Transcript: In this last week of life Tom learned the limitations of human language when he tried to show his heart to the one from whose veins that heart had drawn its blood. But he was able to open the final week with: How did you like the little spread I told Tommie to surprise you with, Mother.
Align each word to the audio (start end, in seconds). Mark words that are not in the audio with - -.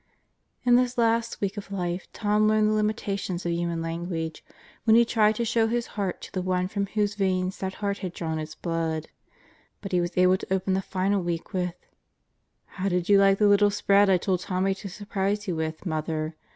In 0.65 0.77
this 0.77 0.97
last 0.97 1.39
week 1.41 1.57
of 1.57 1.71
life 1.71 2.07
Tom 2.11 2.47
learned 2.47 2.69
the 2.69 2.73
limitations 2.73 3.45
of 3.45 3.51
human 3.51 3.83
language 3.83 4.43
when 4.83 4.95
he 4.95 5.05
tried 5.05 5.35
to 5.35 5.45
show 5.45 5.67
his 5.67 5.85
heart 5.93 6.21
to 6.21 6.31
the 6.31 6.41
one 6.41 6.67
from 6.67 6.87
whose 6.87 7.13
veins 7.13 7.59
that 7.59 7.75
heart 7.75 7.99
had 7.99 8.11
drawn 8.11 8.39
its 8.39 8.55
blood. 8.55 9.09
But 9.79 9.91
he 9.91 10.01
was 10.01 10.17
able 10.17 10.37
to 10.37 10.51
open 10.55 10.73
the 10.73 10.81
final 10.81 11.21
week 11.21 11.53
with: 11.53 11.75
How 12.65 12.89
did 12.89 13.09
you 13.09 13.19
like 13.19 13.37
the 13.37 13.47
little 13.47 13.69
spread 13.69 14.09
I 14.09 14.17
told 14.17 14.39
Tommie 14.39 14.73
to 14.73 14.89
surprise 14.89 15.47
you 15.47 15.55
with, 15.55 15.85
Mother. 15.85 16.35